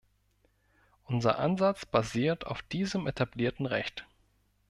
Unser 1.03 1.37
Ansatz 1.37 1.85
basiert 1.85 2.47
auf 2.47 2.63
diesem 2.63 3.05
etablierten 3.05 3.67
Recht. 3.67 4.07